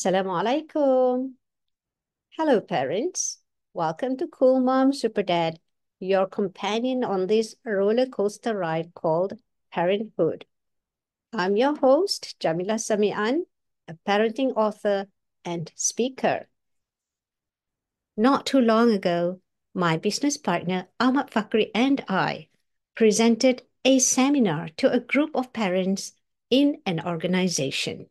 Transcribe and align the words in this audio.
Assalamu 0.00 0.32
alaikum. 0.42 1.32
Hello, 2.30 2.62
parents. 2.62 3.40
Welcome 3.74 4.16
to 4.16 4.28
Cool 4.28 4.60
Mom 4.60 4.94
Super 4.94 5.22
Dad, 5.22 5.58
your 5.98 6.26
companion 6.26 7.04
on 7.04 7.26
this 7.26 7.54
roller 7.66 8.06
coaster 8.06 8.56
ride 8.56 8.94
called 8.94 9.34
parenthood. 9.70 10.46
I'm 11.34 11.54
your 11.54 11.76
host, 11.76 12.40
Jamila 12.40 12.78
Samian, 12.78 13.42
a 13.88 13.94
parenting 14.08 14.54
author 14.56 15.06
and 15.44 15.70
speaker. 15.74 16.48
Not 18.16 18.46
too 18.46 18.60
long 18.60 18.92
ago, 18.92 19.42
my 19.74 19.98
business 19.98 20.38
partner 20.38 20.88
Ahmad 20.98 21.30
Fakri 21.30 21.70
and 21.74 22.02
I 22.08 22.48
presented 22.94 23.64
a 23.84 23.98
seminar 23.98 24.70
to 24.78 24.90
a 24.90 24.98
group 24.98 25.32
of 25.34 25.52
parents 25.52 26.14
in 26.48 26.80
an 26.86 27.02
organization. 27.04 28.06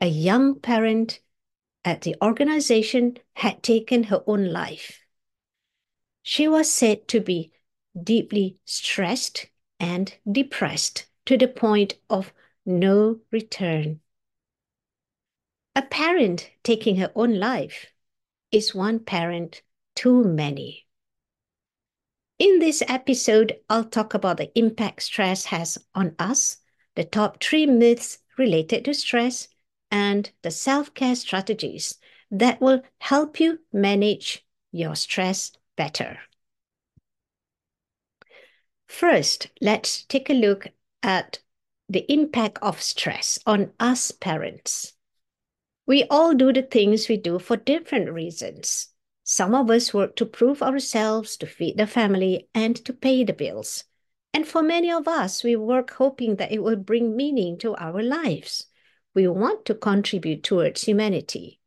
A 0.00 0.06
young 0.06 0.58
parent 0.58 1.20
at 1.84 2.02
the 2.02 2.16
organization 2.22 3.18
had 3.34 3.62
taken 3.62 4.04
her 4.04 4.22
own 4.26 4.50
life. 4.52 5.00
She 6.22 6.48
was 6.48 6.72
said 6.72 7.08
to 7.08 7.20
be 7.20 7.52
deeply 8.00 8.58
stressed 8.64 9.46
and 9.78 10.14
depressed 10.30 11.06
to 11.26 11.36
the 11.36 11.48
point 11.48 11.98
of 12.08 12.32
no 12.64 13.20
return. 13.30 14.00
A 15.74 15.82
parent 15.82 16.50
taking 16.62 16.96
her 16.96 17.12
own 17.14 17.38
life 17.38 17.86
is 18.50 18.74
one 18.74 19.00
parent 19.00 19.62
too 19.94 20.24
many. 20.24 20.86
In 22.38 22.58
this 22.58 22.82
episode, 22.88 23.60
I'll 23.68 23.84
talk 23.84 24.14
about 24.14 24.38
the 24.38 24.50
impact 24.58 25.02
stress 25.02 25.44
has 25.46 25.78
on 25.94 26.14
us, 26.18 26.58
the 26.94 27.04
top 27.04 27.42
three 27.42 27.66
myths 27.66 28.18
related 28.38 28.86
to 28.86 28.94
stress, 28.94 29.48
and 29.90 30.30
the 30.42 30.50
self 30.50 30.94
care 30.94 31.16
strategies 31.16 31.98
that 32.30 32.60
will 32.60 32.82
help 32.98 33.40
you 33.40 33.58
manage 33.72 34.44
your 34.72 34.94
stress 34.94 35.52
better. 35.76 36.18
First, 38.86 39.48
let's 39.60 40.04
take 40.04 40.30
a 40.30 40.34
look 40.34 40.66
at 41.02 41.40
the 41.88 42.10
impact 42.12 42.58
of 42.62 42.82
stress 42.82 43.38
on 43.46 43.72
us 43.80 44.10
parents. 44.10 44.92
We 45.86 46.04
all 46.04 46.34
do 46.34 46.52
the 46.52 46.62
things 46.62 47.08
we 47.08 47.16
do 47.16 47.38
for 47.38 47.56
different 47.56 48.12
reasons. 48.12 48.88
Some 49.24 49.54
of 49.54 49.70
us 49.70 49.94
work 49.94 50.16
to 50.16 50.26
prove 50.26 50.62
ourselves, 50.62 51.36
to 51.38 51.46
feed 51.46 51.78
the 51.78 51.86
family, 51.86 52.48
and 52.54 52.76
to 52.84 52.92
pay 52.92 53.24
the 53.24 53.32
bills. 53.32 53.84
And 54.32 54.46
for 54.46 54.62
many 54.62 54.90
of 54.90 55.08
us, 55.08 55.42
we 55.42 55.56
work 55.56 55.90
hoping 55.94 56.36
that 56.36 56.52
it 56.52 56.62
will 56.62 56.76
bring 56.76 57.16
meaning 57.16 57.58
to 57.58 57.74
our 57.76 58.02
lives 58.02 58.66
we 59.14 59.26
want 59.26 59.64
to 59.66 59.74
contribute 59.74 60.42
towards 60.42 60.82
humanity. 60.82 61.60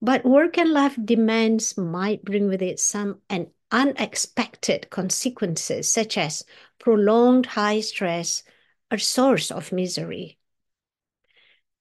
But 0.00 0.24
work 0.24 0.58
and 0.58 0.70
life 0.70 0.98
demands 1.02 1.76
might 1.76 2.24
bring 2.24 2.48
with 2.48 2.62
it 2.62 2.78
some 2.78 3.20
and 3.30 3.48
unexpected 3.70 4.90
consequences, 4.90 5.90
such 5.90 6.16
as 6.16 6.44
prolonged 6.78 7.46
high 7.46 7.80
stress, 7.80 8.42
a 8.90 8.98
source 8.98 9.50
of 9.50 9.72
misery. 9.72 10.38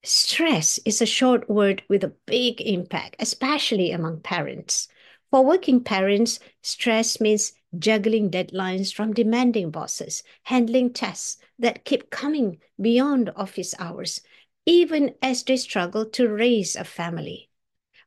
Stress 0.03 0.79
is 0.85 1.01
a 1.01 1.05
short 1.05 1.49
word 1.49 1.83
with 1.87 2.03
a 2.03 2.13
big 2.25 2.59
impact, 2.61 3.15
especially 3.19 3.91
among 3.91 4.21
parents. 4.21 4.87
For 5.31 5.45
working 5.45 5.83
parents, 5.83 6.39
stress 6.61 7.21
means 7.21 7.53
juggling 7.77 8.29
deadlines 8.29 8.93
from 8.93 9.13
demanding 9.13 9.71
bosses, 9.71 10.23
handling 10.43 10.93
tasks 10.93 11.37
that 11.59 11.85
keep 11.85 12.09
coming 12.09 12.59
beyond 12.79 13.31
office 13.35 13.73
hours, 13.79 14.21
even 14.65 15.15
as 15.21 15.43
they 15.43 15.57
struggle 15.57 16.05
to 16.05 16.27
raise 16.27 16.75
a 16.75 16.83
family. 16.83 17.49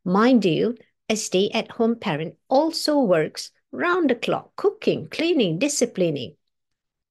Mind 0.04 0.44
you, 0.44 0.76
a 1.08 1.16
stay 1.16 1.50
at 1.50 1.72
home 1.72 1.96
parent 1.96 2.36
also 2.48 2.98
works 2.98 3.50
round 3.72 4.10
the 4.10 4.14
clock, 4.14 4.54
cooking, 4.56 5.08
cleaning, 5.08 5.58
disciplining, 5.58 6.36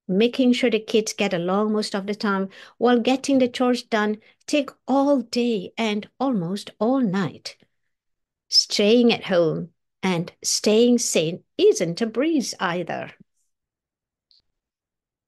making 0.08 0.52
sure 0.52 0.70
the 0.70 0.80
kids 0.80 1.12
get 1.12 1.32
along 1.32 1.72
most 1.72 1.94
of 1.94 2.06
the 2.06 2.14
time 2.14 2.48
while 2.78 2.98
getting 2.98 3.38
the 3.38 3.48
chores 3.48 3.82
done 3.82 4.18
take 4.46 4.70
all 4.86 5.20
day 5.22 5.72
and 5.76 6.08
almost 6.20 6.70
all 6.78 7.00
night. 7.00 7.56
Staying 8.48 9.12
at 9.12 9.24
home 9.24 9.70
and 10.02 10.32
staying 10.42 10.98
sane 10.98 11.42
isn't 11.58 12.00
a 12.00 12.06
breeze 12.06 12.54
either. 12.60 13.12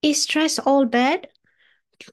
Is 0.02 0.22
stress 0.22 0.58
all 0.58 0.84
bad? 0.84 1.28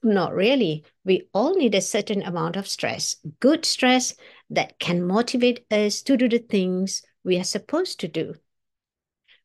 Not 0.02 0.34
really. 0.34 0.84
We 1.04 1.28
all 1.32 1.54
need 1.54 1.74
a 1.74 1.80
certain 1.80 2.22
amount 2.22 2.56
of 2.56 2.66
stress, 2.66 3.16
good 3.40 3.64
stress 3.64 4.14
that 4.50 4.78
can 4.78 5.06
motivate 5.06 5.64
us 5.70 6.02
to 6.02 6.16
do 6.16 6.28
the 6.28 6.38
things 6.38 7.02
we 7.24 7.38
are 7.38 7.44
supposed 7.44 8.00
to 8.00 8.08
do. 8.08 8.34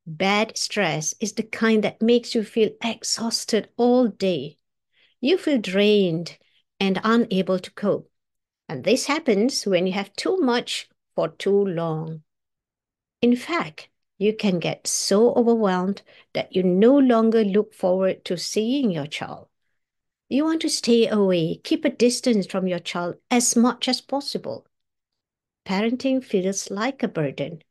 Bad 0.05 0.57
stress 0.57 1.13
is 1.19 1.33
the 1.33 1.43
kind 1.43 1.83
that 1.83 2.01
makes 2.01 2.33
you 2.33 2.43
feel 2.43 2.71
exhausted 2.83 3.69
all 3.77 4.07
day. 4.07 4.57
You 5.19 5.37
feel 5.37 5.59
drained 5.59 6.37
and 6.79 6.99
unable 7.03 7.59
to 7.59 7.71
cope. 7.71 8.09
And 8.67 8.83
this 8.83 9.05
happens 9.05 9.65
when 9.65 9.85
you 9.85 9.93
have 9.93 10.13
too 10.13 10.37
much 10.37 10.89
for 11.13 11.29
too 11.29 11.65
long. 11.65 12.23
In 13.21 13.35
fact, 13.35 13.89
you 14.17 14.35
can 14.35 14.59
get 14.59 14.87
so 14.87 15.33
overwhelmed 15.35 16.01
that 16.33 16.55
you 16.55 16.63
no 16.63 16.97
longer 16.97 17.43
look 17.43 17.73
forward 17.73 18.25
to 18.25 18.37
seeing 18.37 18.89
your 18.89 19.07
child. 19.07 19.47
You 20.31 20.45
want 20.45 20.61
to 20.61 20.69
stay 20.69 21.09
away, 21.09 21.57
keep 21.57 21.83
a 21.83 21.89
distance 21.89 22.47
from 22.47 22.65
your 22.65 22.79
child 22.79 23.17
as 23.29 23.57
much 23.57 23.89
as 23.89 23.99
possible. 23.99 24.65
Parenting 25.65 26.23
feels 26.23 26.71
like 26.71 27.03
a 27.03 27.09
burden. 27.09 27.61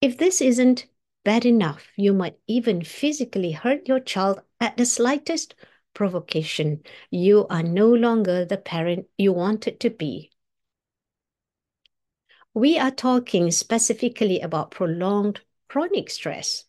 If 0.00 0.18
this 0.18 0.40
isn't 0.40 0.88
bad 1.24 1.46
enough, 1.46 1.86
you 1.94 2.12
might 2.12 2.36
even 2.48 2.82
physically 2.82 3.52
hurt 3.52 3.86
your 3.86 4.00
child 4.00 4.40
at 4.60 4.76
the 4.76 4.84
slightest 4.84 5.54
provocation. 5.94 6.82
You 7.12 7.46
are 7.48 7.62
no 7.62 7.86
longer 7.86 8.44
the 8.44 8.58
parent 8.58 9.06
you 9.16 9.32
wanted 9.32 9.78
to 9.78 9.90
be. 9.90 10.32
We 12.54 12.76
are 12.76 12.90
talking 12.90 13.52
specifically 13.52 14.40
about 14.40 14.72
prolonged 14.72 15.42
chronic 15.68 16.10
stress. 16.10 16.64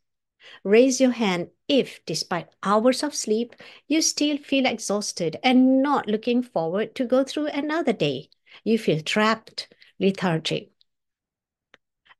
Raise 0.63 1.01
your 1.01 1.13
hand 1.13 1.49
if, 1.69 2.03
despite 2.05 2.49
hours 2.63 3.03
of 3.03 3.13
sleep, 3.15 3.55
you 3.87 4.01
still 4.01 4.37
feel 4.37 4.65
exhausted 4.65 5.37
and 5.43 5.81
not 5.81 6.07
looking 6.07 6.41
forward 6.41 6.95
to 6.95 7.05
go 7.05 7.23
through 7.23 7.47
another 7.47 7.93
day. 7.93 8.29
You 8.63 8.79
feel 8.79 9.01
trapped, 9.01 9.71
lethargic. 9.99 10.71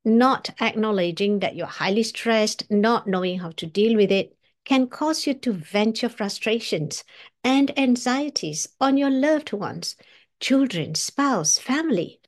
Not 0.06 0.52
acknowledging 0.62 1.40
that 1.40 1.56
you're 1.56 1.68
highly 1.68 2.04
stressed, 2.04 2.70
not 2.70 3.08
knowing 3.08 3.40
how 3.40 3.52
to 3.52 3.66
deal 3.66 3.98
with 3.98 4.12
it, 4.12 4.38
can 4.66 4.88
cause 4.88 5.26
you 5.26 5.34
to 5.34 5.52
vent 5.52 6.04
your 6.04 6.10
frustrations 6.10 7.04
and 7.44 7.78
anxieties 7.78 8.68
on 8.80 8.98
your 8.98 9.10
loved 9.10 9.52
ones, 9.52 9.96
children, 10.40 10.94
spouse, 10.94 11.58
family. 11.58 12.22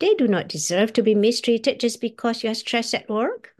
They 0.00 0.14
do 0.14 0.26
not 0.26 0.48
deserve 0.48 0.94
to 0.94 1.02
be 1.02 1.14
mistreated 1.14 1.78
just 1.78 2.00
because 2.00 2.42
you 2.42 2.50
are 2.50 2.54
stressed 2.54 2.94
at 2.94 3.08
work 3.08 3.51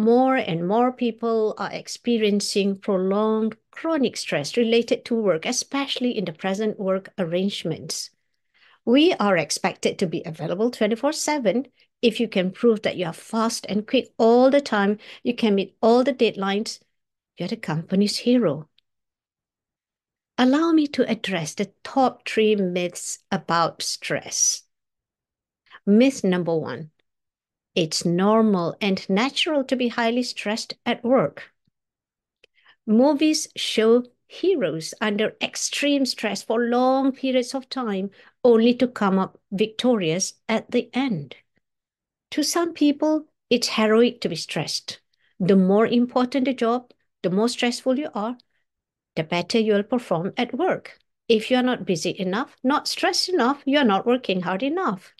more 0.00 0.36
and 0.36 0.66
more 0.66 0.92
people 0.92 1.54
are 1.58 1.72
experiencing 1.72 2.76
prolonged 2.76 3.56
chronic 3.70 4.16
stress 4.16 4.56
related 4.56 5.04
to 5.06 5.14
work, 5.14 5.46
especially 5.46 6.16
in 6.16 6.24
the 6.24 6.32
present 6.32 6.78
work 6.78 7.12
arrangements. 7.18 8.10
We 8.84 9.12
are 9.14 9.36
expected 9.36 9.98
to 9.98 10.06
be 10.06 10.22
available 10.24 10.70
24 10.70 11.12
7. 11.12 11.66
If 12.02 12.18
you 12.18 12.28
can 12.28 12.50
prove 12.50 12.82
that 12.82 12.96
you 12.96 13.06
are 13.06 13.12
fast 13.12 13.66
and 13.68 13.86
quick 13.86 14.12
all 14.18 14.50
the 14.50 14.60
time, 14.60 14.98
you 15.22 15.34
can 15.34 15.54
meet 15.54 15.76
all 15.82 16.02
the 16.02 16.14
deadlines, 16.14 16.80
you're 17.36 17.48
the 17.48 17.56
company's 17.56 18.18
hero. 18.18 18.68
Allow 20.38 20.72
me 20.72 20.86
to 20.88 21.08
address 21.08 21.54
the 21.54 21.70
top 21.84 22.26
three 22.26 22.56
myths 22.56 23.18
about 23.30 23.82
stress. 23.82 24.62
Myth 25.84 26.24
number 26.24 26.56
one 26.56 26.90
it's 27.74 28.04
normal 28.04 28.76
and 28.80 29.08
natural 29.08 29.64
to 29.64 29.76
be 29.76 29.88
highly 29.88 30.22
stressed 30.22 30.74
at 30.84 31.04
work. 31.04 31.52
Movies 32.86 33.48
show 33.56 34.04
heroes 34.26 34.94
under 35.00 35.36
extreme 35.40 36.06
stress 36.06 36.42
for 36.42 36.60
long 36.60 37.12
periods 37.12 37.54
of 37.54 37.68
time 37.68 38.10
only 38.44 38.74
to 38.74 38.88
come 38.88 39.18
up 39.18 39.38
victorious 39.50 40.34
at 40.48 40.70
the 40.70 40.88
end. 40.94 41.36
To 42.32 42.42
some 42.42 42.72
people, 42.72 43.26
it's 43.50 43.68
heroic 43.68 44.20
to 44.20 44.28
be 44.28 44.36
stressed. 44.36 45.00
The 45.40 45.56
more 45.56 45.86
important 45.86 46.44
the 46.44 46.54
job, 46.54 46.92
the 47.22 47.30
more 47.30 47.48
stressful 47.48 47.98
you 47.98 48.08
are, 48.14 48.36
the 49.16 49.24
better 49.24 49.58
you'll 49.58 49.82
perform 49.82 50.32
at 50.36 50.54
work. 50.54 50.98
If 51.28 51.50
you're 51.50 51.62
not 51.62 51.84
busy 51.84 52.14
enough, 52.18 52.56
not 52.62 52.88
stressed 52.88 53.28
enough, 53.28 53.62
you're 53.64 53.84
not 53.84 54.06
working 54.06 54.42
hard 54.42 54.62
enough. 54.62 55.12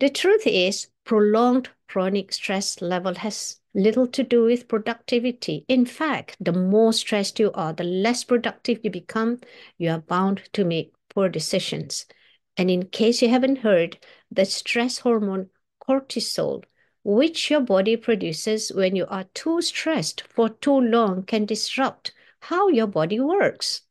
The 0.00 0.08
truth 0.08 0.46
is, 0.46 0.88
prolonged 1.04 1.68
chronic 1.86 2.32
stress 2.32 2.80
level 2.80 3.16
has 3.16 3.60
little 3.74 4.06
to 4.06 4.22
do 4.22 4.44
with 4.44 4.66
productivity. 4.66 5.66
In 5.68 5.84
fact, 5.84 6.38
the 6.40 6.54
more 6.54 6.94
stressed 6.94 7.38
you 7.38 7.52
are, 7.52 7.74
the 7.74 7.84
less 7.84 8.24
productive 8.24 8.80
you 8.82 8.90
become, 8.90 9.40
you 9.76 9.90
are 9.90 9.98
bound 9.98 10.48
to 10.54 10.64
make 10.64 10.94
poor 11.10 11.28
decisions. 11.28 12.06
And 12.56 12.70
in 12.70 12.86
case 12.86 13.20
you 13.20 13.28
haven't 13.28 13.58
heard, 13.58 13.98
the 14.30 14.46
stress 14.46 15.00
hormone 15.00 15.50
cortisol, 15.86 16.64
which 17.04 17.50
your 17.50 17.60
body 17.60 17.98
produces 17.98 18.72
when 18.72 18.96
you 18.96 19.04
are 19.06 19.24
too 19.34 19.60
stressed 19.60 20.22
for 20.22 20.48
too 20.48 20.80
long, 20.80 21.24
can 21.24 21.44
disrupt 21.44 22.12
how 22.40 22.68
your 22.68 22.86
body 22.86 23.20
works. 23.20 23.82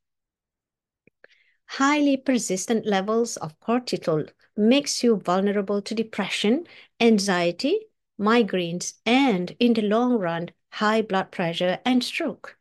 Highly 1.67 2.17
persistent 2.17 2.87
levels 2.87 3.37
of 3.37 3.59
cortisol 3.59 4.27
makes 4.59 5.03
you 5.03 5.15
vulnerable 5.15 5.81
to 5.81 5.95
depression, 5.95 6.67
anxiety, 6.99 7.79
migraines, 8.19 8.93
and 9.05 9.55
in 9.57 9.73
the 9.73 9.81
long 9.81 10.19
run, 10.19 10.49
high 10.73 11.01
blood 11.01 11.31
pressure 11.31 11.79
and 11.85 12.03
stroke. 12.03 12.57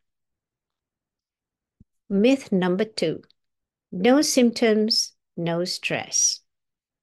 Myth 2.09 2.51
number 2.51 2.85
two, 2.85 3.21
no 3.91 4.21
symptoms, 4.21 5.11
no 5.35 5.65
stress. 5.65 6.39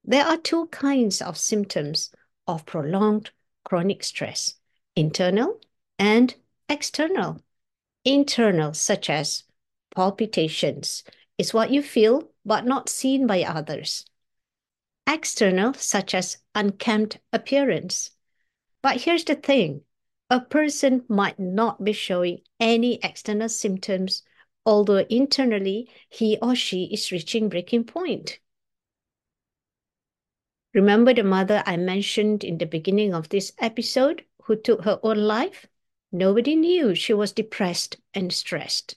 There 0.03 0.25
are 0.25 0.37
two 0.37 0.67
kinds 0.67 1.21
of 1.21 1.37
symptoms 1.37 2.11
of 2.47 2.65
prolonged 2.65 3.29
chronic 3.63 4.03
stress, 4.03 4.55
internal 4.95 5.59
and 5.99 6.33
external. 6.67 7.41
Internal, 8.03 8.73
such 8.73 9.09
as 9.09 9.43
palpitations, 9.93 11.03
is 11.37 11.53
what 11.53 11.71
you 11.71 11.83
feel 11.83 12.31
but 12.45 12.65
not 12.65 12.89
seen 12.89 13.27
by 13.27 13.43
others. 13.43 14.05
External, 15.07 15.73
such 15.73 16.13
as 16.13 16.37
unkempt 16.53 17.19
appearance. 17.31 18.11
But 18.81 19.01
here's 19.01 19.23
the 19.23 19.35
thing 19.35 19.81
a 20.29 20.41
person 20.41 21.05
might 21.07 21.39
not 21.39 21.83
be 21.83 21.93
showing 21.93 22.41
any 22.59 22.99
external 23.01 23.47
symptoms, 23.47 24.23
although 24.65 25.05
internally 25.09 25.89
he 26.09 26.37
or 26.41 26.55
she 26.55 26.83
is 26.91 27.11
reaching 27.11 27.47
breaking 27.47 27.85
point. 27.85 28.39
Remember 30.73 31.13
the 31.13 31.23
mother 31.23 31.63
I 31.65 31.77
mentioned 31.77 32.43
in 32.43 32.57
the 32.57 32.65
beginning 32.65 33.13
of 33.13 33.29
this 33.29 33.53
episode 33.57 34.25
who 34.43 34.57
took 34.57 34.83
her 34.83 34.99
own 35.01 35.17
life? 35.17 35.65
Nobody 36.11 36.55
knew 36.55 36.93
she 36.93 37.13
was 37.13 37.31
depressed 37.31 37.97
and 38.13 38.31
stressed. 38.31 38.95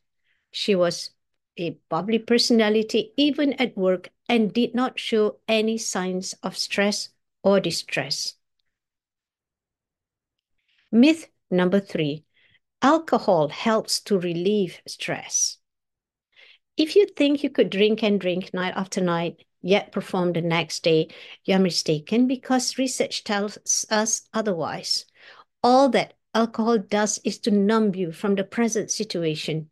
She 0.50 0.74
was 0.74 1.10
a 1.56 1.78
bubbly 1.88 2.18
personality 2.18 3.12
even 3.16 3.52
at 3.54 3.76
work 3.76 4.10
and 4.30 4.52
did 4.52 4.76
not 4.76 4.96
show 4.96 5.38
any 5.48 5.76
signs 5.76 6.36
of 6.44 6.56
stress 6.56 7.08
or 7.42 7.58
distress. 7.58 8.34
Myth 10.92 11.26
number 11.50 11.80
three 11.80 12.24
alcohol 12.80 13.48
helps 13.48 14.00
to 14.02 14.16
relieve 14.20 14.80
stress. 14.86 15.58
If 16.76 16.94
you 16.94 17.06
think 17.06 17.42
you 17.42 17.50
could 17.50 17.70
drink 17.70 18.04
and 18.04 18.20
drink 18.20 18.54
night 18.54 18.74
after 18.76 19.00
night, 19.00 19.44
yet 19.62 19.90
perform 19.90 20.32
the 20.32 20.42
next 20.42 20.84
day, 20.84 21.08
you're 21.44 21.58
mistaken 21.58 22.28
because 22.28 22.78
research 22.78 23.24
tells 23.24 23.58
us 23.90 24.22
otherwise. 24.32 25.06
All 25.60 25.88
that 25.88 26.14
alcohol 26.32 26.78
does 26.78 27.18
is 27.24 27.40
to 27.40 27.50
numb 27.50 27.96
you 27.96 28.12
from 28.12 28.36
the 28.36 28.44
present 28.44 28.92
situation. 28.92 29.70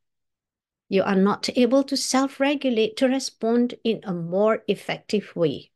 You 0.88 1.02
are 1.02 1.16
not 1.16 1.50
able 1.56 1.84
to 1.84 1.96
self 1.96 2.40
regulate 2.40 2.96
to 2.96 3.08
respond 3.08 3.74
in 3.84 4.00
a 4.04 4.14
more 4.14 4.64
effective 4.66 5.36
way. 5.36 5.70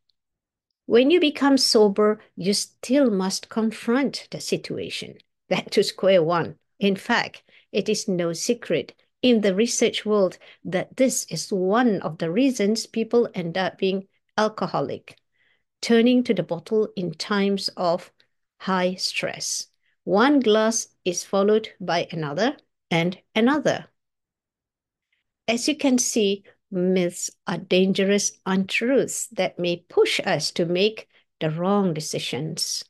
When 0.86 1.10
you 1.10 1.20
become 1.20 1.58
sober, 1.58 2.20
you 2.36 2.54
still 2.54 3.10
must 3.10 3.48
confront 3.48 4.28
the 4.30 4.40
situation. 4.40 5.18
Back 5.48 5.70
to 5.70 5.84
square 5.84 6.22
one. 6.22 6.56
In 6.78 6.96
fact, 6.96 7.42
it 7.72 7.88
is 7.88 8.08
no 8.08 8.32
secret 8.32 8.94
in 9.20 9.42
the 9.42 9.54
research 9.54 10.04
world 10.04 10.38
that 10.64 10.96
this 10.96 11.24
is 11.26 11.52
one 11.52 12.00
of 12.02 12.18
the 12.18 12.30
reasons 12.30 12.86
people 12.86 13.28
end 13.34 13.56
up 13.56 13.78
being 13.78 14.08
alcoholic, 14.36 15.16
turning 15.80 16.24
to 16.24 16.34
the 16.34 16.42
bottle 16.42 16.88
in 16.96 17.12
times 17.12 17.68
of 17.76 18.10
high 18.58 18.94
stress. 18.94 19.68
One 20.04 20.40
glass 20.40 20.88
is 21.04 21.22
followed 21.22 21.68
by 21.80 22.08
another 22.10 22.56
and 22.90 23.18
another. 23.34 23.86
As 25.52 25.68
you 25.68 25.76
can 25.76 25.98
see, 25.98 26.44
myths 26.70 27.30
are 27.46 27.58
dangerous 27.58 28.32
untruths 28.46 29.26
that 29.26 29.58
may 29.58 29.84
push 29.86 30.18
us 30.20 30.50
to 30.52 30.64
make 30.64 31.10
the 31.40 31.50
wrong 31.50 31.92
decisions. 31.92 32.82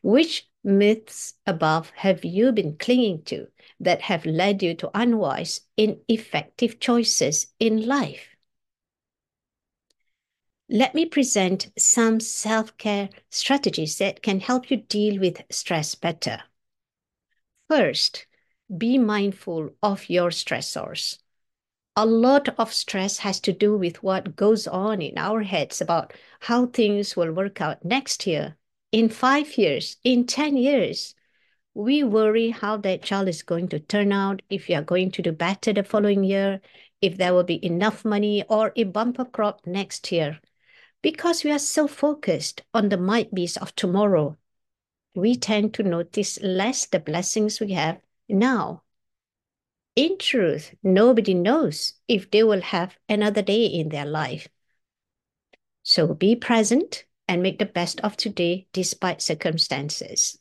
Which 0.00 0.48
myths 0.62 1.34
above 1.44 1.90
have 1.96 2.24
you 2.24 2.52
been 2.52 2.76
clinging 2.76 3.24
to 3.24 3.48
that 3.80 4.02
have 4.02 4.24
led 4.24 4.62
you 4.62 4.76
to 4.76 4.96
unwise, 4.96 5.62
ineffective 5.76 6.78
choices 6.78 7.48
in 7.58 7.84
life? 7.84 8.36
Let 10.68 10.94
me 10.94 11.04
present 11.04 11.72
some 11.76 12.20
self 12.20 12.78
care 12.78 13.08
strategies 13.30 13.98
that 13.98 14.22
can 14.22 14.38
help 14.38 14.70
you 14.70 14.76
deal 14.76 15.18
with 15.18 15.42
stress 15.50 15.96
better. 15.96 16.44
First, 17.68 18.26
be 18.78 18.98
mindful 18.98 19.70
of 19.82 20.08
your 20.08 20.30
stressors. 20.30 21.18
A 21.96 22.06
lot 22.06 22.48
of 22.58 22.72
stress 22.72 23.18
has 23.18 23.38
to 23.40 23.52
do 23.52 23.76
with 23.76 24.02
what 24.02 24.36
goes 24.36 24.66
on 24.66 25.00
in 25.00 25.16
our 25.16 25.42
heads 25.42 25.80
about 25.80 26.12
how 26.40 26.66
things 26.66 27.16
will 27.16 27.32
work 27.32 27.60
out 27.60 27.84
next 27.84 28.26
year, 28.26 28.56
in 28.90 29.08
five 29.08 29.56
years, 29.58 29.96
in 30.04 30.26
10 30.26 30.56
years. 30.56 31.14
We 31.72 32.04
worry 32.04 32.50
how 32.50 32.76
that 32.78 33.02
child 33.02 33.28
is 33.28 33.42
going 33.42 33.68
to 33.68 33.80
turn 33.80 34.12
out, 34.12 34.42
if 34.48 34.68
you 34.68 34.76
are 34.76 34.82
going 34.82 35.10
to 35.12 35.22
do 35.22 35.32
better 35.32 35.72
the 35.72 35.84
following 35.84 36.24
year, 36.24 36.60
if 37.00 37.16
there 37.16 37.34
will 37.34 37.44
be 37.44 37.64
enough 37.66 38.04
money 38.04 38.44
or 38.48 38.72
a 38.76 38.84
bumper 38.84 39.24
crop 39.24 39.66
next 39.66 40.10
year. 40.10 40.40
Because 41.02 41.44
we 41.44 41.50
are 41.50 41.58
so 41.58 41.86
focused 41.86 42.62
on 42.72 42.88
the 42.88 42.96
might 42.96 43.34
be's 43.34 43.56
of 43.56 43.74
tomorrow, 43.76 44.36
we 45.14 45.36
tend 45.36 45.74
to 45.74 45.82
notice 45.82 46.40
less 46.40 46.86
the 46.86 47.00
blessings 47.00 47.60
we 47.60 47.72
have 47.72 48.00
now. 48.28 48.83
In 49.96 50.18
truth, 50.18 50.74
nobody 50.82 51.34
knows 51.34 51.94
if 52.08 52.30
they 52.30 52.42
will 52.42 52.62
have 52.62 52.96
another 53.08 53.42
day 53.42 53.66
in 53.66 53.90
their 53.90 54.06
life. 54.06 54.48
So 55.84 56.14
be 56.14 56.34
present 56.34 57.04
and 57.28 57.42
make 57.42 57.58
the 57.58 57.66
best 57.66 58.00
of 58.00 58.16
today 58.16 58.66
despite 58.72 59.22
circumstances. 59.22 60.38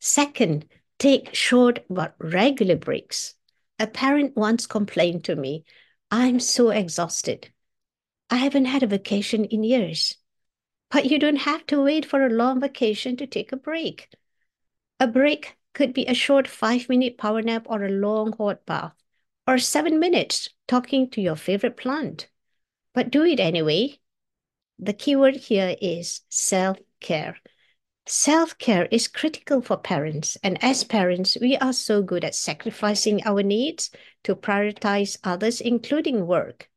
Second, 0.00 0.66
take 0.98 1.34
short 1.34 1.84
but 1.88 2.14
regular 2.18 2.76
breaks. 2.76 3.34
A 3.78 3.86
parent 3.86 4.36
once 4.36 4.66
complained 4.66 5.24
to 5.24 5.36
me, 5.36 5.64
I'm 6.10 6.40
so 6.40 6.70
exhausted. 6.70 7.50
I 8.28 8.36
haven't 8.36 8.66
had 8.66 8.82
a 8.82 8.86
vacation 8.86 9.44
in 9.46 9.64
years. 9.64 10.16
But 10.90 11.06
you 11.06 11.18
don't 11.18 11.36
have 11.36 11.66
to 11.68 11.82
wait 11.82 12.04
for 12.04 12.26
a 12.26 12.30
long 12.30 12.60
vacation 12.60 13.16
to 13.16 13.26
take 13.26 13.50
a 13.50 13.56
break. 13.56 14.08
A 15.00 15.06
break 15.06 15.56
could 15.74 15.92
be 15.92 16.06
a 16.06 16.14
short 16.14 16.46
five 16.48 16.88
minute 16.88 17.18
power 17.18 17.42
nap 17.42 17.66
or 17.66 17.84
a 17.84 17.88
long 17.88 18.32
hot 18.32 18.64
bath, 18.66 18.94
or 19.46 19.58
seven 19.58 19.98
minutes 19.98 20.48
talking 20.68 21.08
to 21.10 21.20
your 21.20 21.36
favorite 21.36 21.76
plant. 21.76 22.28
But 22.94 23.10
do 23.10 23.24
it 23.24 23.40
anyway. 23.40 23.98
The 24.78 24.92
keyword 24.92 25.36
here 25.36 25.76
is 25.80 26.22
self 26.28 26.78
care. 27.00 27.36
Self 28.06 28.58
care 28.58 28.86
is 28.86 29.06
critical 29.06 29.62
for 29.62 29.76
parents, 29.76 30.36
and 30.42 30.62
as 30.62 30.82
parents, 30.82 31.36
we 31.40 31.56
are 31.56 31.72
so 31.72 32.02
good 32.02 32.24
at 32.24 32.34
sacrificing 32.34 33.22
our 33.24 33.42
needs 33.42 33.90
to 34.24 34.34
prioritize 34.34 35.18
others, 35.22 35.60
including 35.60 36.26
work. 36.26 36.68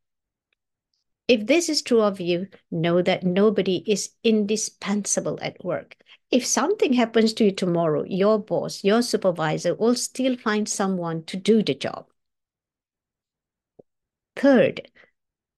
If 1.27 1.47
this 1.47 1.67
is 1.67 1.81
true 1.81 2.01
of 2.01 2.21
you, 2.21 2.47
know 2.69 3.01
that 3.01 3.23
nobody 3.23 3.77
is 3.87 4.11
indispensable 4.23 5.39
at 5.41 5.65
work. 5.65 5.97
If 6.31 6.45
something 6.45 6.93
happens 6.93 7.33
to 7.33 7.45
you 7.45 7.51
tomorrow, 7.51 8.03
your 8.03 8.39
boss, 8.39 8.83
your 8.83 9.01
supervisor 9.01 9.75
will 9.75 9.95
still 9.95 10.35
find 10.37 10.67
someone 10.67 11.23
to 11.25 11.37
do 11.37 11.63
the 11.63 11.75
job. 11.75 12.07
Third, 14.35 14.89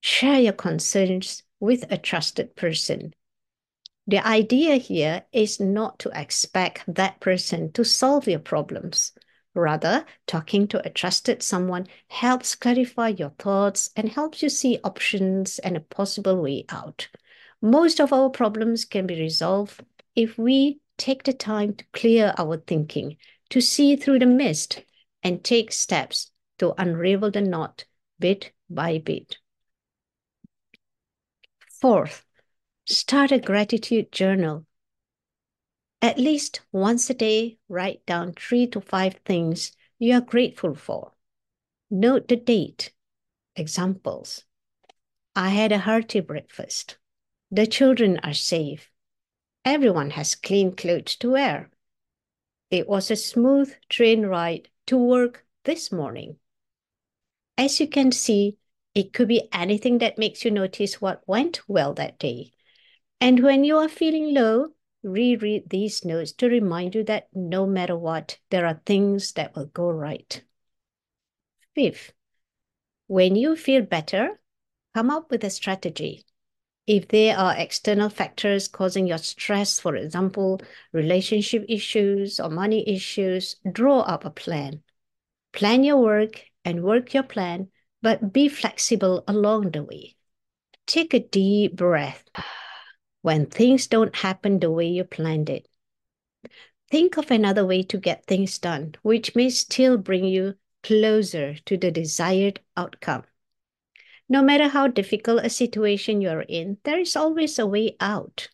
share 0.01 0.39
your 0.39 0.53
concerns 0.53 1.43
with 1.59 1.91
a 1.91 1.97
trusted 1.97 2.55
person. 2.55 3.13
The 4.05 4.25
idea 4.25 4.75
here 4.75 5.25
is 5.31 5.59
not 5.59 5.99
to 5.99 6.11
expect 6.13 6.83
that 6.87 7.19
person 7.19 7.71
to 7.73 7.83
solve 7.83 8.27
your 8.27 8.39
problems. 8.39 9.13
Rather, 9.53 10.05
talking 10.27 10.67
to 10.67 10.85
a 10.85 10.89
trusted 10.89 11.41
someone 11.41 11.87
helps 12.07 12.55
clarify 12.55 13.09
your 13.09 13.31
thoughts 13.39 13.89
and 13.95 14.09
helps 14.09 14.43
you 14.43 14.49
see 14.49 14.79
options 14.83 15.59
and 15.59 15.75
a 15.75 15.81
possible 15.81 16.41
way 16.41 16.65
out. 16.69 17.07
Most 17.61 17.99
of 17.99 18.13
our 18.13 18.29
problems 18.29 18.85
can 18.85 19.07
be 19.07 19.19
resolved 19.19 19.83
if 20.17 20.37
we 20.37 20.81
take 20.97 21.23
the 21.23 21.31
time 21.31 21.73
to 21.75 21.85
clear 21.93 22.33
our 22.37 22.57
thinking, 22.57 23.15
to 23.51 23.61
see 23.61 23.95
through 23.95 24.19
the 24.19 24.25
mist, 24.25 24.83
and 25.23 25.41
take 25.41 25.71
steps 25.71 26.31
to 26.57 26.73
unravel 26.77 27.31
the 27.31 27.39
knot 27.39 27.85
bit 28.19 28.51
by 28.69 28.97
bit. 28.97 29.37
Fourth, 31.79 32.25
start 32.85 33.31
a 33.31 33.39
gratitude 33.39 34.11
journal 34.11 34.65
at 36.01 36.19
least 36.19 36.61
once 36.71 37.09
a 37.09 37.13
day, 37.13 37.57
write 37.67 38.05
down 38.05 38.33
three 38.33 38.67
to 38.67 38.79
five 38.79 39.15
things 39.25 39.71
you 39.97 40.13
are 40.13 40.21
grateful 40.21 40.75
for. 40.75 41.13
Note 41.89 42.27
the 42.27 42.35
date. 42.35 42.91
Examples 43.55 44.43
I 45.35 45.49
had 45.49 45.71
a 45.71 45.79
hearty 45.79 46.19
breakfast. 46.19 46.97
The 47.49 47.65
children 47.65 48.19
are 48.23 48.35
safe. 48.35 48.91
Everyone 49.67 50.11
has 50.11 50.33
clean 50.33 50.77
clothes 50.77 51.17
to 51.17 51.31
wear. 51.31 51.69
It 52.71 52.87
was 52.87 53.11
a 53.11 53.17
smooth 53.17 53.75
train 53.89 54.25
ride 54.25 54.69
to 54.85 54.95
work 54.95 55.45
this 55.65 55.91
morning. 55.91 56.37
As 57.57 57.77
you 57.81 57.89
can 57.89 58.13
see, 58.13 58.55
it 58.95 59.11
could 59.11 59.27
be 59.27 59.49
anything 59.51 59.97
that 59.97 60.17
makes 60.17 60.45
you 60.45 60.51
notice 60.51 61.01
what 61.01 61.27
went 61.27 61.67
well 61.67 61.93
that 61.95 62.17
day. 62.17 62.53
And 63.19 63.43
when 63.43 63.65
you 63.65 63.75
are 63.75 63.89
feeling 63.89 64.33
low, 64.33 64.67
reread 65.03 65.69
these 65.69 66.05
notes 66.05 66.31
to 66.39 66.47
remind 66.47 66.95
you 66.95 67.03
that 67.03 67.27
no 67.33 67.67
matter 67.67 67.97
what, 67.97 68.37
there 68.51 68.65
are 68.65 68.81
things 68.85 69.33
that 69.33 69.53
will 69.53 69.65
go 69.65 69.89
right. 69.89 70.41
Fifth, 71.75 72.13
when 73.07 73.35
you 73.35 73.57
feel 73.57 73.81
better, 73.81 74.39
come 74.95 75.09
up 75.09 75.29
with 75.29 75.43
a 75.43 75.49
strategy. 75.49 76.25
If 76.87 77.09
there 77.09 77.37
are 77.37 77.53
external 77.57 78.09
factors 78.09 78.69
causing 78.69 79.07
your 79.07 79.17
stress, 79.17 79.77
for 79.77 79.97
example, 79.97 80.61
relationship 80.93 81.65
issues 81.67 82.39
or 82.39 82.49
money 82.49 82.87
issues, 82.87 83.57
draw 83.69 83.99
up 83.99 84.23
a 84.23 84.29
plan. 84.29 84.83
Plan 85.51 85.83
your 85.83 85.97
work 85.97 86.45
and 86.63 86.83
work 86.83 87.13
your 87.13 87.23
plan, 87.23 87.67
but 88.01 88.31
be 88.31 88.47
flexible 88.47 89.25
along 89.27 89.71
the 89.71 89.83
way. 89.83 90.15
Take 90.85 91.13
a 91.13 91.19
deep 91.19 91.75
breath 91.75 92.23
when 93.21 93.47
things 93.47 93.87
don't 93.87 94.15
happen 94.15 94.59
the 94.59 94.71
way 94.71 94.87
you 94.87 95.03
planned 95.03 95.49
it. 95.49 95.67
Think 96.89 97.17
of 97.17 97.31
another 97.31 97.65
way 97.65 97.83
to 97.83 97.97
get 97.97 98.25
things 98.25 98.59
done, 98.59 98.95
which 99.01 99.35
may 99.35 99.49
still 99.49 99.97
bring 99.97 100.23
you 100.23 100.55
closer 100.83 101.55
to 101.65 101.75
the 101.75 101.91
desired 101.91 102.61
outcome. 102.77 103.23
No 104.29 104.41
matter 104.41 104.67
how 104.67 104.87
difficult 104.87 105.45
a 105.45 105.49
situation 105.49 106.19
you're 106.21 106.41
in, 106.41 106.77
there 106.83 106.99
is 106.99 107.15
always 107.15 107.57
a 107.57 107.65
way 107.65 107.95
out. 107.99 108.49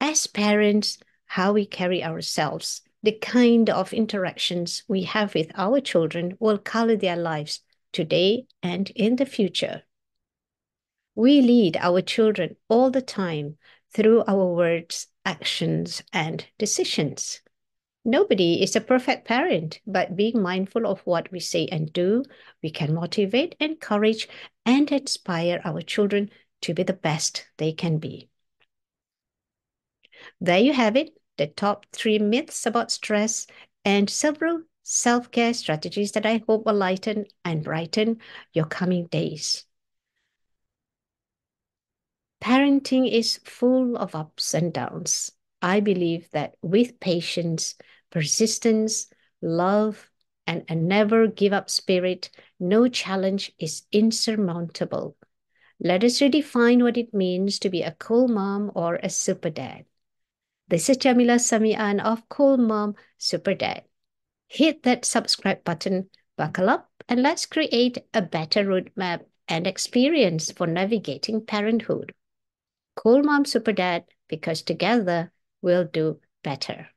As 0.00 0.26
parents, 0.26 0.98
how 1.26 1.52
we 1.52 1.66
carry 1.66 2.02
ourselves, 2.02 2.82
the 3.02 3.12
kind 3.12 3.70
of 3.70 3.92
interactions 3.92 4.82
we 4.88 5.02
have 5.04 5.34
with 5.34 5.50
our 5.54 5.80
children 5.80 6.36
will 6.40 6.58
color 6.58 6.96
their 6.96 7.16
lives 7.16 7.60
today 7.92 8.46
and 8.62 8.90
in 8.90 9.16
the 9.16 9.26
future. 9.26 9.82
We 11.14 11.42
lead 11.42 11.76
our 11.76 12.00
children 12.00 12.56
all 12.68 12.90
the 12.90 13.02
time 13.02 13.58
through 13.92 14.24
our 14.26 14.46
words, 14.54 15.08
actions, 15.24 16.02
and 16.12 16.44
decisions. 16.58 17.40
Nobody 18.04 18.62
is 18.62 18.74
a 18.74 18.80
perfect 18.80 19.28
parent, 19.28 19.80
but 19.86 20.16
being 20.16 20.42
mindful 20.42 20.86
of 20.86 21.00
what 21.00 21.30
we 21.30 21.38
say 21.38 21.68
and 21.70 21.92
do, 21.92 22.24
we 22.62 22.70
can 22.70 22.94
motivate, 22.94 23.54
encourage, 23.60 24.28
and 24.64 24.90
inspire 24.92 25.60
our 25.64 25.82
children 25.82 26.30
to 26.62 26.74
be 26.74 26.82
the 26.82 26.92
best 26.92 27.46
they 27.56 27.72
can 27.72 27.98
be. 27.98 28.28
There 30.40 30.58
you 30.60 30.72
have 30.72 30.96
it, 30.96 31.18
the 31.36 31.46
top 31.46 31.86
three 31.92 32.18
myths 32.18 32.66
about 32.66 32.90
stress 32.90 33.46
and 33.84 34.08
several 34.10 34.62
self 34.82 35.30
care 35.30 35.54
strategies 35.54 36.12
that 36.12 36.26
I 36.26 36.42
hope 36.46 36.66
will 36.66 36.74
lighten 36.74 37.26
and 37.44 37.64
brighten 37.64 38.20
your 38.52 38.66
coming 38.66 39.06
days. 39.06 39.64
Parenting 42.42 43.10
is 43.10 43.38
full 43.44 43.96
of 43.96 44.14
ups 44.14 44.52
and 44.52 44.72
downs. 44.72 45.32
I 45.62 45.80
believe 45.80 46.28
that 46.32 46.56
with 46.60 47.00
patience, 47.00 47.76
persistence, 48.10 49.08
love, 49.40 50.10
and 50.52 50.64
a 50.68 50.74
never 50.74 51.26
give 51.26 51.52
up 51.52 51.70
spirit, 51.70 52.30
no 52.60 52.88
challenge 52.88 53.52
is 53.58 53.82
insurmountable. 53.90 55.16
Let 55.80 56.04
us 56.04 56.20
redefine 56.20 56.82
what 56.82 56.96
it 56.96 57.14
means 57.14 57.58
to 57.60 57.70
be 57.70 57.82
a 57.82 57.96
cool 57.98 58.28
mom 58.28 58.70
or 58.74 58.96
a 58.96 59.08
super 59.08 59.50
dad. 59.50 59.86
This 60.68 60.88
is 60.88 60.96
Jamila 60.98 61.34
Samian 61.34 62.00
of 62.00 62.28
Cool 62.28 62.56
Mom 62.56 62.94
Super 63.18 63.54
Dad. 63.54 63.82
Hit 64.48 64.84
that 64.84 65.04
subscribe 65.04 65.64
button, 65.64 66.08
buckle 66.36 66.70
up, 66.70 66.90
and 67.08 67.22
let's 67.22 67.46
create 67.46 67.98
a 68.14 68.22
better 68.22 68.64
roadmap 68.64 69.24
and 69.48 69.66
experience 69.66 70.52
for 70.52 70.66
navigating 70.66 71.44
parenthood. 71.44 72.14
Cool 72.94 73.22
Mom 73.22 73.44
Super 73.44 73.72
Dad 73.72 74.04
because 74.28 74.62
together 74.62 75.32
we'll 75.62 75.84
do 75.84 76.20
better. 76.44 76.91